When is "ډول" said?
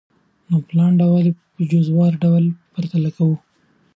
1.01-1.25, 2.23-2.43